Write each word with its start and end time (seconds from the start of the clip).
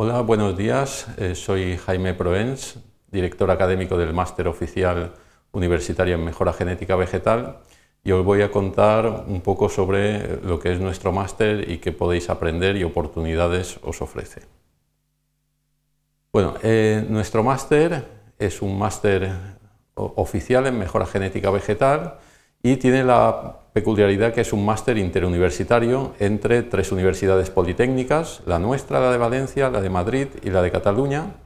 Hola, 0.00 0.20
buenos 0.20 0.56
días. 0.56 1.08
Eh, 1.16 1.34
soy 1.34 1.76
Jaime 1.76 2.14
Proens, 2.14 2.78
director 3.10 3.50
académico 3.50 3.98
del 3.98 4.14
Máster 4.14 4.46
Oficial 4.46 5.12
Universitario 5.50 6.14
en 6.14 6.24
Mejora 6.24 6.52
Genética 6.52 6.94
Vegetal 6.94 7.62
y 8.04 8.12
os 8.12 8.24
voy 8.24 8.42
a 8.42 8.52
contar 8.52 9.24
un 9.26 9.40
poco 9.40 9.68
sobre 9.68 10.40
lo 10.42 10.60
que 10.60 10.70
es 10.70 10.78
nuestro 10.78 11.10
máster 11.10 11.68
y 11.68 11.78
qué 11.78 11.90
podéis 11.90 12.30
aprender 12.30 12.76
y 12.76 12.84
oportunidades 12.84 13.80
os 13.82 14.00
ofrece. 14.00 14.42
Bueno, 16.32 16.54
eh, 16.62 17.04
nuestro 17.08 17.42
máster 17.42 18.04
es 18.38 18.62
un 18.62 18.78
máster 18.78 19.32
oficial 19.96 20.68
en 20.68 20.78
Mejora 20.78 21.06
Genética 21.06 21.50
Vegetal 21.50 22.18
y 22.72 22.76
tiene 22.76 23.02
la 23.02 23.60
peculiaridad 23.72 24.34
que 24.34 24.42
es 24.42 24.52
un 24.52 24.66
máster 24.66 24.98
interuniversitario 24.98 26.12
entre 26.18 26.62
tres 26.62 26.92
universidades 26.92 27.48
politécnicas, 27.48 28.42
la 28.44 28.58
nuestra, 28.58 29.00
la 29.00 29.10
de 29.10 29.16
Valencia, 29.16 29.70
la 29.70 29.80
de 29.80 29.88
Madrid 29.88 30.26
y 30.42 30.50
la 30.50 30.60
de 30.60 30.70
Cataluña. 30.70 31.36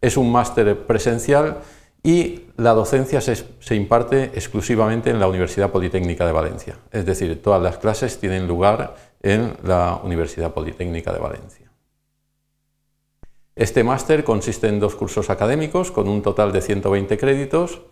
Es 0.00 0.16
un 0.16 0.32
máster 0.32 0.86
presencial 0.86 1.58
y 2.02 2.44
la 2.56 2.72
docencia 2.72 3.20
se, 3.20 3.74
imparte 3.74 4.30
exclusivamente 4.34 5.10
en 5.10 5.20
la 5.20 5.28
Universidad 5.28 5.70
Politécnica 5.70 6.24
de 6.24 6.32
Valencia. 6.32 6.78
Es 6.90 7.04
decir, 7.04 7.42
todas 7.42 7.62
las 7.62 7.76
clases 7.76 8.18
tienen 8.18 8.48
lugar 8.48 8.96
en 9.20 9.52
la 9.64 10.00
Universidad 10.02 10.54
Politécnica 10.54 11.12
de 11.12 11.18
Valencia. 11.18 11.70
Este 13.54 13.84
máster 13.84 14.24
consiste 14.24 14.68
en 14.68 14.80
dos 14.80 14.94
cursos 14.94 15.28
académicos 15.28 15.90
con 15.90 16.08
un 16.08 16.22
total 16.22 16.50
de 16.50 16.62
120 16.62 17.18
créditos 17.18 17.82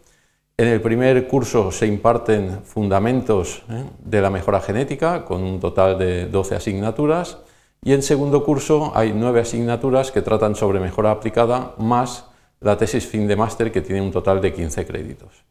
en 0.60 0.68
el 0.68 0.82
primer 0.82 1.26
curso 1.26 1.72
se 1.72 1.86
imparten 1.86 2.62
fundamentos 2.64 3.62
¿eh? 3.70 3.82
de 3.98 4.20
la 4.20 4.28
mejora 4.28 4.60
genética, 4.60 5.24
con 5.24 5.42
un 5.42 5.58
total 5.58 5.98
de 5.98 6.26
12 6.26 6.54
asignaturas, 6.54 7.38
y 7.82 7.94
en 7.94 8.02
segundo 8.02 8.44
curso 8.44 8.92
hay 8.94 9.14
nueve 9.14 9.40
asignaturas 9.40 10.12
que 10.12 10.20
tratan 10.20 10.54
sobre 10.54 10.78
mejora 10.78 11.12
aplicada, 11.12 11.72
más 11.78 12.26
la 12.60 12.76
tesis 12.76 13.06
fin 13.06 13.26
de 13.26 13.36
máster, 13.36 13.72
que 13.72 13.80
tiene 13.80 14.02
un 14.02 14.12
total 14.12 14.42
de 14.42 14.52
15 14.52 14.84
créditos. 14.84 15.46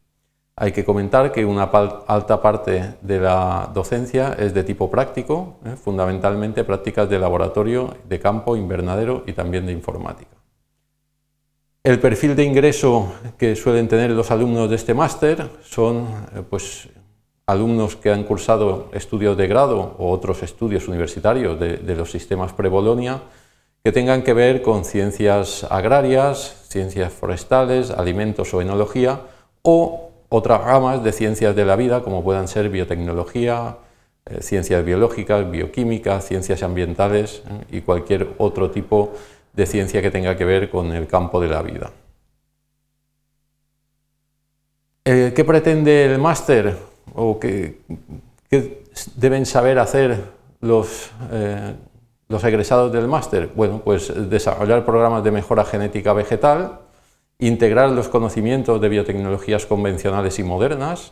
Hay 0.56 0.74
que 0.74 0.86
comentar 0.86 1.32
que 1.32 1.44
una 1.44 1.64
alta 1.64 2.40
parte 2.40 2.94
de 3.02 3.20
la 3.20 3.72
docencia 3.74 4.36
es 4.38 4.54
de 4.54 4.64
tipo 4.64 4.92
práctico, 4.92 5.56
¿eh? 5.66 5.76
fundamentalmente 5.76 6.64
prácticas 6.64 7.10
de 7.10 7.18
laboratorio, 7.18 7.96
de 8.08 8.20
campo, 8.20 8.56
invernadero 8.56 9.24
y 9.26 9.34
también 9.34 9.66
de 9.66 9.72
informática. 9.72 10.39
El 11.82 12.02
perfil 12.02 12.36
de 12.36 12.44
ingreso 12.44 13.14
que 13.38 13.56
suelen 13.56 13.88
tener 13.88 14.12
los 14.12 14.32
alumnos 14.32 14.70
de 14.70 14.76
este 14.76 14.94
máster 14.94 15.50
son 15.64 16.08
eh, 16.36 16.42
pues, 16.50 16.90
alumnos 17.46 17.96
que 17.96 18.12
han 18.12 18.26
cursado 18.26 18.90
estudios 18.92 19.38
de 19.38 19.48
grado 19.48 19.96
o 19.98 20.12
otros 20.12 20.44
estudios 20.44 20.90
universitarios 20.90 21.58
de, 21.58 21.96
los 21.96 22.12
sistemas 22.12 22.52
pre-Bolonia 22.52 23.22
que 23.82 23.94
tengan 23.94 24.24
que 24.24 24.34
ver 24.34 24.62
con 24.62 24.84
ciencias 24.84 25.66
agrarias, 25.70 26.66
ciencias 26.68 27.14
forestales, 27.14 27.92
alimentos 27.92 28.54
o 28.54 28.62
enología 28.62 29.22
o 29.62 30.12
otras 30.28 30.62
ramas 30.62 31.02
de 31.02 31.14
ciencias 31.14 31.56
de 31.56 31.64
la 31.64 31.78
vida 31.78 32.04
como 32.04 32.26
puedan 32.26 32.50
ser 32.50 32.68
biotecnología, 32.68 33.78
eh, 34.26 34.42
ciencias 34.42 34.84
biológicas, 34.84 35.50
bioquímica, 35.50 36.20
ciencias 36.20 36.62
ambientales 36.62 37.42
eh, 37.48 37.78
y 37.78 37.82
cualquier 37.82 38.34
otro 38.38 38.70
tipo 38.70 39.14
de 39.14 39.39
de 39.60 39.66
ciencia 39.66 40.02
que 40.02 40.10
tenga 40.10 40.38
que 40.38 40.46
ver 40.46 40.70
con 40.70 40.94
el 40.94 41.06
campo 41.06 41.40
de 41.42 41.48
la 41.50 41.62
vida. 41.62 41.92
Eh, 45.04 45.34
¿Qué 45.36 45.44
pretende 45.44 46.06
el 46.06 46.18
máster 46.18 46.78
o 47.14 47.40
qué, 47.40 47.80
deben 49.16 49.46
saber 49.46 49.80
hacer 49.80 50.18
los, 50.62 51.12
eh, 51.32 51.76
los 52.30 52.44
egresados 52.44 52.92
del 52.94 53.08
máster? 53.08 53.50
Bueno, 53.54 53.82
pues 53.84 54.14
desarrollar 54.30 54.86
programas 54.86 55.24
de 55.24 55.32
mejora 55.32 55.66
genética 55.66 56.14
vegetal, 56.14 56.80
integrar 57.38 57.90
los 57.90 58.08
conocimientos 58.08 58.80
de 58.80 58.88
biotecnologías 58.88 59.66
convencionales 59.66 60.40
y 60.40 60.44
modernas, 60.44 61.12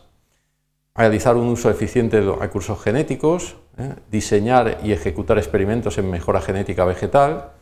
realizar 0.96 1.36
un 1.36 1.47
uso 1.47 1.69
eficiente 1.69 2.18
de 2.18 2.25
los 2.25 2.40
recursos 2.40 2.81
genéticos, 2.81 3.57
eh, 3.78 3.94
diseñar 4.09 4.80
y 4.84 4.94
ejecutar 4.94 5.38
experimentos 5.38 5.97
en 5.97 6.09
mejora 6.09 6.40
genética 6.40 6.86
vegetal, 6.86 7.56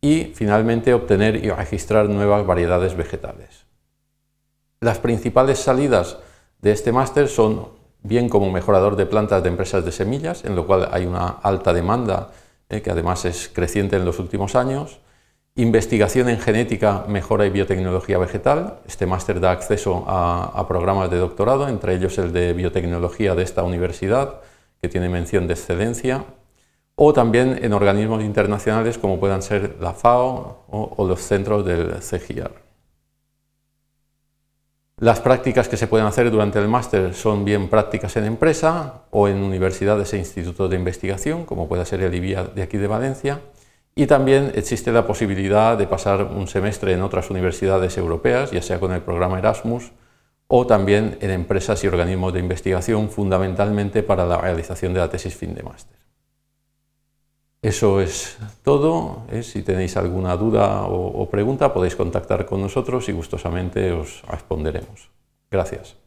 y 0.00 0.32
finalmente 0.34 0.94
obtener 0.94 1.36
y 1.36 1.50
registrar 1.50 2.08
nuevas 2.08 2.46
variedades 2.46 2.96
vegetales. 2.96 3.66
Las 4.80 4.98
principales 4.98 5.58
salidas 5.58 6.18
de 6.62 6.72
este 6.72 6.92
máster 6.92 7.28
son 7.28 7.68
bien 8.02 8.28
como 8.28 8.50
mejorador 8.50 8.96
de 8.96 9.06
plantas 9.06 9.42
de 9.42 9.50
empresas 9.50 9.84
de 9.84 9.92
semillas, 9.92 10.44
en 10.44 10.56
lo 10.56 10.66
cual 10.66 10.88
hay 10.90 11.04
una 11.04 11.28
alta 11.28 11.72
demanda 11.74 12.30
eh, 12.70 12.80
que 12.80 12.90
además 12.90 13.24
es 13.26 13.50
creciente 13.52 13.96
en 13.96 14.04
los 14.06 14.18
últimos 14.18 14.54
años, 14.54 15.00
investigación 15.56 16.30
en 16.30 16.38
genética, 16.38 17.04
mejora 17.08 17.44
y 17.44 17.50
biotecnología 17.50 18.16
vegetal. 18.16 18.78
Este 18.86 19.04
máster 19.04 19.40
da 19.40 19.50
acceso 19.50 20.04
a, 20.06 20.44
a 20.54 20.66
programas 20.66 21.10
de 21.10 21.18
doctorado, 21.18 21.68
entre 21.68 21.94
ellos 21.94 22.16
el 22.18 22.32
de 22.32 22.54
biotecnología 22.54 23.34
de 23.34 23.42
esta 23.42 23.64
universidad, 23.64 24.40
que 24.80 24.88
tiene 24.88 25.10
mención 25.10 25.46
de 25.46 25.54
excelencia, 25.54 26.24
o 27.02 27.14
también 27.14 27.58
en 27.62 27.72
organismos 27.72 28.22
internacionales 28.22 28.98
como 28.98 29.18
puedan 29.18 29.40
ser 29.40 29.76
la 29.80 29.94
FAO 29.94 30.66
o, 30.68 31.06
los 31.08 31.20
centros 31.22 31.64
del 31.64 31.94
CGIAR. 32.00 32.50
Las 34.98 35.18
prácticas 35.20 35.66
que 35.66 35.78
se 35.78 35.86
pueden 35.86 36.06
hacer 36.06 36.30
durante 36.30 36.58
el 36.58 36.68
máster 36.68 37.14
son 37.14 37.46
bien 37.46 37.70
prácticas 37.70 38.18
en 38.18 38.26
empresa 38.26 39.04
o 39.12 39.28
en 39.28 39.42
universidades 39.42 40.12
e 40.12 40.18
institutos 40.18 40.68
de 40.68 40.76
investigación, 40.76 41.46
como 41.46 41.68
puede 41.68 41.86
ser 41.86 42.02
el 42.02 42.14
IBIA 42.14 42.44
de 42.44 42.62
aquí 42.62 42.76
de 42.76 42.86
Valencia, 42.86 43.40
y 43.94 44.06
también 44.06 44.52
existe 44.54 44.92
la 44.92 45.06
posibilidad 45.06 45.78
de 45.78 45.86
pasar 45.86 46.24
un 46.24 46.48
semestre 46.48 46.92
en 46.92 47.00
otras 47.00 47.30
universidades 47.30 47.96
europeas, 47.96 48.50
ya 48.50 48.60
sea 48.60 48.78
con 48.78 48.92
el 48.92 49.00
programa 49.00 49.38
Erasmus 49.38 49.92
o 50.48 50.66
también 50.66 51.16
en 51.22 51.30
empresas 51.30 51.82
y 51.82 51.86
organismos 51.86 52.34
de 52.34 52.40
investigación, 52.40 53.08
fundamentalmente 53.08 54.02
para 54.02 54.26
la 54.26 54.36
realización 54.36 54.92
de 54.92 55.00
la 55.00 55.08
tesis 55.08 55.34
fin 55.34 55.54
de 55.54 55.62
máster. 55.62 56.09
Eso 57.70 58.00
es 58.00 58.36
todo. 58.64 59.22
¿eh? 59.30 59.44
Si 59.44 59.62
tenéis 59.62 59.96
alguna 59.96 60.36
duda 60.36 60.90
o, 60.90 61.22
o 61.22 61.30
pregunta 61.30 61.70
podéis 61.72 61.94
contactar 61.94 62.42
con 62.44 62.60
nosotros 62.60 63.08
y 63.08 63.12
gustosamente 63.12 63.92
os 63.92 64.26
responderemos. 64.26 65.08
Gracias. 65.52 65.99